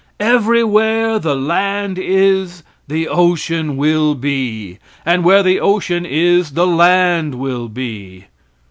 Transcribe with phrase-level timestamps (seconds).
[0.19, 7.35] Everywhere the land is, the ocean will be; and where the ocean is the land
[7.35, 8.25] will be.